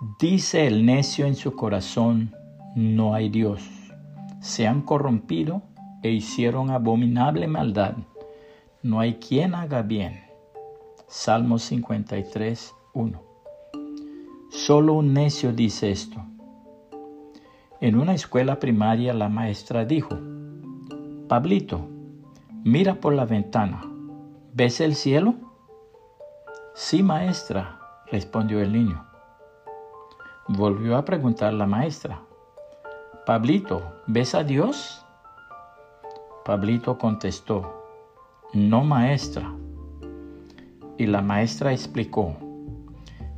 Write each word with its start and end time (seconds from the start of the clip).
Dice 0.00 0.66
el 0.66 0.86
necio 0.86 1.26
en 1.26 1.36
su 1.36 1.54
corazón, 1.54 2.34
no 2.74 3.12
hay 3.12 3.28
Dios. 3.28 3.62
Se 4.40 4.66
han 4.66 4.80
corrompido 4.80 5.60
e 6.02 6.10
hicieron 6.10 6.70
abominable 6.70 7.46
maldad. 7.46 7.96
No 8.82 9.00
hay 9.00 9.16
quien 9.16 9.54
haga 9.54 9.82
bien. 9.82 10.24
Salmo 11.06 11.58
53, 11.58 12.74
1. 12.94 13.22
Solo 14.48 14.94
un 14.94 15.12
necio 15.12 15.52
dice 15.52 15.90
esto. 15.90 16.24
En 17.82 17.94
una 17.94 18.14
escuela 18.14 18.58
primaria 18.58 19.12
la 19.12 19.28
maestra 19.28 19.84
dijo, 19.84 20.18
Pablito, 21.28 21.86
mira 22.64 22.94
por 22.94 23.12
la 23.12 23.26
ventana. 23.26 23.82
¿Ves 24.54 24.80
el 24.80 24.94
cielo? 24.94 25.34
Sí, 26.74 27.02
maestra, 27.02 27.78
respondió 28.10 28.62
el 28.62 28.72
niño. 28.72 29.09
Volvió 30.52 30.96
a 30.96 31.04
preguntar 31.04 31.54
la 31.54 31.64
maestra, 31.64 32.22
Pablito, 33.24 33.82
¿ves 34.08 34.34
a 34.34 34.42
Dios? 34.42 35.06
Pablito 36.44 36.98
contestó, 36.98 37.84
no 38.52 38.82
maestra. 38.82 39.54
Y 40.98 41.06
la 41.06 41.22
maestra 41.22 41.70
explicó, 41.70 42.34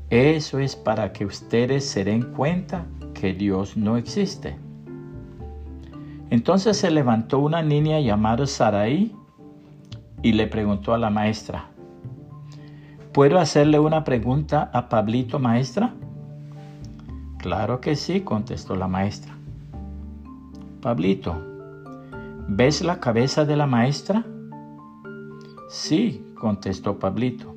eso 0.08 0.58
es 0.58 0.74
para 0.74 1.12
que 1.12 1.26
ustedes 1.26 1.86
se 1.86 2.02
den 2.02 2.32
cuenta 2.32 2.86
que 3.12 3.34
Dios 3.34 3.76
no 3.76 3.98
existe. 3.98 4.56
Entonces 6.30 6.78
se 6.78 6.90
levantó 6.90 7.40
una 7.40 7.60
niña 7.60 8.00
llamada 8.00 8.46
Saraí 8.46 9.14
y 10.22 10.32
le 10.32 10.46
preguntó 10.46 10.94
a 10.94 10.98
la 10.98 11.10
maestra, 11.10 11.66
¿puedo 13.12 13.38
hacerle 13.38 13.78
una 13.78 14.02
pregunta 14.02 14.70
a 14.72 14.88
Pablito, 14.88 15.38
maestra? 15.38 15.92
Claro 17.42 17.80
que 17.80 17.96
sí, 17.96 18.20
contestó 18.20 18.76
la 18.76 18.86
maestra. 18.86 19.34
Pablito, 20.80 21.34
¿ves 22.46 22.82
la 22.82 23.00
cabeza 23.00 23.44
de 23.44 23.56
la 23.56 23.66
maestra? 23.66 24.24
Sí, 25.68 26.24
contestó 26.38 27.00
Pablito. 27.00 27.52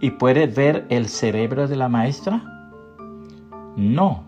¿Y 0.00 0.12
puedes 0.12 0.54
ver 0.54 0.86
el 0.90 1.08
cerebro 1.08 1.66
de 1.66 1.74
la 1.74 1.88
maestra? 1.88 2.40
No, 3.74 4.22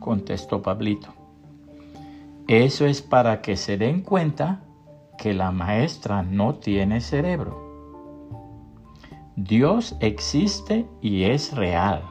contestó 0.00 0.62
Pablito. 0.62 1.14
Eso 2.48 2.86
es 2.86 3.02
para 3.02 3.40
que 3.40 3.54
se 3.54 3.76
den 3.76 4.02
cuenta 4.02 4.62
que 5.16 5.32
la 5.32 5.52
maestra 5.52 6.24
no 6.24 6.56
tiene 6.56 7.00
cerebro. 7.00 7.56
Dios 9.36 9.94
existe 10.00 10.86
y 11.00 11.22
es 11.22 11.54
real 11.54 12.02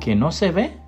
que 0.00 0.14
no 0.14 0.32
se 0.32 0.50
ve. 0.50 0.78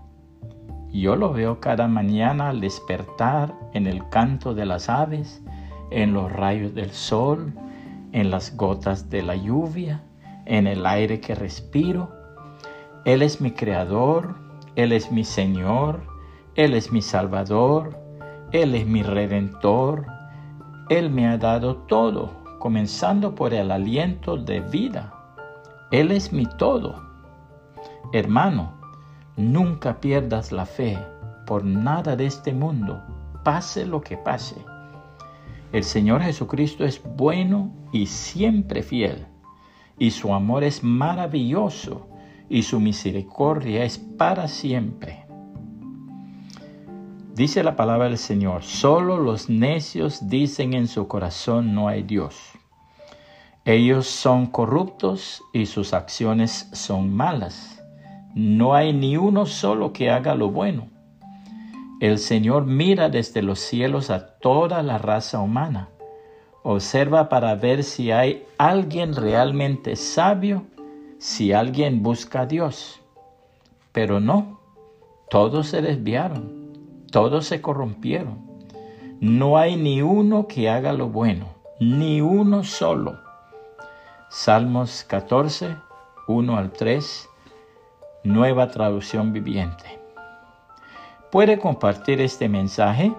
Yo 0.92 1.16
lo 1.16 1.33
veo 1.33 1.61
cada 1.61 1.86
mañana 1.86 2.48
al 2.48 2.61
despertar 2.61 3.55
en 3.75 3.86
el 3.86 4.08
canto 4.08 4.55
de 4.55 4.66
las 4.66 4.89
aves, 4.89 5.42
en 5.91 6.12
los 6.12 6.33
rayos 6.33 6.75
del 6.75 6.91
sol, 6.91 7.53
en 8.12 8.31
las 8.31 8.56
gotas 8.56 9.08
de 9.08 9.22
la 9.22 9.36
lluvia, 9.36 10.03
en 10.47 10.66
el 10.66 10.84
aire 10.86 11.20
que 11.20 11.34
respiro. 11.34 12.11
Él 13.05 13.22
es 13.22 13.41
mi 13.41 13.53
creador, 13.53 14.34
Él 14.75 14.92
es 14.92 15.12
mi 15.12 15.25
Señor, 15.25 16.03
Él 16.55 16.75
es 16.75 16.91
mi 16.91 17.03
Salvador, 17.03 17.97
Él 18.53 18.75
es 18.75 18.86
mi 18.86 19.03
Redentor. 19.03 20.06
Él 20.88 21.08
me 21.11 21.28
ha 21.28 21.38
dado 21.38 21.77
todo, 21.77 22.42
comenzando 22.58 23.34
por 23.34 23.55
el 23.55 23.70
aliento 23.70 24.36
de 24.36 24.61
vida. 24.61 25.14
Él 25.92 26.11
es 26.11 26.33
mi 26.33 26.47
todo. 26.58 27.00
Hermano, 28.12 28.80
Nunca 29.41 30.03
pierdas 30.03 30.53
la 30.53 30.67
fe 30.67 30.99
por 31.47 31.65
nada 31.65 32.15
de 32.15 32.27
este 32.27 32.53
mundo, 32.53 33.03
pase 33.43 33.87
lo 33.87 34.03
que 34.03 34.19
pase. 34.19 34.55
El 35.73 35.83
Señor 35.83 36.21
Jesucristo 36.21 36.84
es 36.84 37.01
bueno 37.17 37.73
y 37.91 38.05
siempre 38.05 38.83
fiel, 38.83 39.27
y 39.99 40.11
su 40.11 40.34
amor 40.34 40.62
es 40.62 40.84
maravilloso, 40.84 42.06
y 42.50 42.65
su 42.65 42.81
misericordia 42.81 43.83
es 43.83 43.97
para 43.97 44.47
siempre. 44.47 45.25
Dice 47.34 47.62
la 47.62 47.77
palabra 47.77 48.09
del 48.09 48.19
Señor, 48.19 48.62
solo 48.62 49.17
los 49.17 49.49
necios 49.49 50.29
dicen 50.29 50.75
en 50.75 50.87
su 50.87 51.09
corazón 51.09 51.75
no 51.75 51.89
hay 51.89 52.03
Dios. 52.03 52.37
Ellos 53.65 54.06
son 54.06 54.49
corruptos 54.49 55.43
y 55.55 55.65
sus 55.65 55.95
acciones 55.95 56.69
son 56.73 57.15
malas 57.15 57.80
no 58.35 58.75
hay 58.75 58.93
ni 58.93 59.17
uno 59.17 59.47
solo 59.47 59.93
que 59.93 60.11
haga 60.11 60.35
lo 60.35 60.51
bueno. 60.51 60.89
El 62.01 62.19
Señor 62.19 62.65
mira 62.65 63.09
desde 63.09 63.43
los 63.43 63.59
cielos 63.59 64.11
a 64.11 64.39
toda 64.39 64.83
la 64.83 64.99
raza 64.99 65.41
humana. 65.41 65.89
Observa 66.63 67.29
para 67.29 67.55
ver 67.57 67.85
si 67.85 68.11
hay 68.11 68.47
alguien 68.57 69.15
realmente 69.15 69.97
sabio, 69.97 70.65
si 71.19 71.53
alguien 71.53 72.03
busca 72.03 72.43
a 72.43 72.47
Dios. 72.47 73.01
Pero 73.93 74.21
no, 74.21 74.61
todos 75.29 75.69
se 75.69 75.83
desviaron, 75.83 76.73
todos 77.11 77.47
se 77.47 77.61
corrompieron. 77.61 78.39
No 79.21 79.59
hay 79.59 79.77
ni 79.77 80.01
uno 80.01 80.47
que 80.47 80.71
haga 80.71 80.93
lo 80.93 81.09
bueno, 81.09 81.49
ni 81.81 82.21
uno 82.21 82.65
solo. 82.65 83.19
Salmos 84.31 85.05
14, 85.05 85.77
1 86.29 86.57
al 86.57 86.73
3 86.73 87.30
nueva 88.25 88.69
traducción 88.69 89.32
viviente. 89.32 89.98
Puede 91.31 91.58
compartir 91.58 92.20
este 92.20 92.48
mensaje 92.48 93.12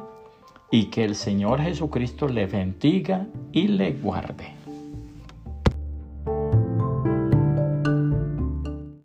y 0.69 0.85
que 0.85 1.03
el 1.03 1.15
Señor 1.15 1.61
Jesucristo 1.61 2.27
le 2.27 2.45
bendiga 2.45 3.27
y 3.51 3.67
le 3.67 3.93
guarde. 3.93 4.53